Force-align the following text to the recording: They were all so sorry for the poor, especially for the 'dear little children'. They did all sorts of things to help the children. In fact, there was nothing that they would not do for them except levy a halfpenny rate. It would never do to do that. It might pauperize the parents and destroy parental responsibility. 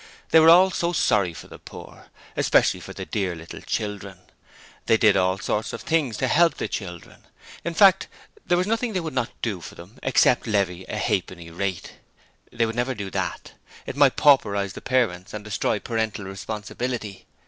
They 0.31 0.39
were 0.39 0.49
all 0.49 0.71
so 0.71 0.93
sorry 0.93 1.31
for 1.31 1.47
the 1.47 1.59
poor, 1.59 2.07
especially 2.35 2.79
for 2.79 2.91
the 2.91 3.05
'dear 3.05 3.35
little 3.35 3.61
children'. 3.61 4.17
They 4.87 4.97
did 4.97 5.15
all 5.15 5.37
sorts 5.37 5.73
of 5.73 5.83
things 5.83 6.17
to 6.17 6.27
help 6.27 6.55
the 6.57 6.67
children. 6.67 7.27
In 7.63 7.75
fact, 7.75 8.07
there 8.43 8.57
was 8.57 8.65
nothing 8.65 8.93
that 8.93 8.93
they 8.95 8.99
would 9.01 9.13
not 9.13 9.29
do 9.43 9.61
for 9.61 9.75
them 9.75 9.99
except 10.01 10.47
levy 10.47 10.85
a 10.85 10.97
halfpenny 10.97 11.51
rate. 11.51 11.97
It 12.51 12.65
would 12.65 12.73
never 12.75 12.95
do 12.95 13.03
to 13.03 13.11
do 13.11 13.11
that. 13.11 13.51
It 13.85 13.95
might 13.95 14.15
pauperize 14.17 14.73
the 14.73 14.81
parents 14.81 15.35
and 15.35 15.43
destroy 15.45 15.77
parental 15.79 16.25
responsibility. 16.25 17.27